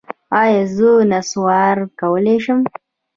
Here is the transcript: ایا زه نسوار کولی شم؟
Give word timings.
ایا 0.41 0.61
زه 0.75 0.89
نسوار 1.11 1.77
کولی 1.99 2.37
شم؟ 2.43 2.59